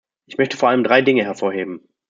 [0.25, 1.87] Ich möchte vor allem drei Dinge hervorheben.